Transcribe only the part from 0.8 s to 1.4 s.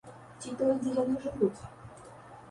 дзе яны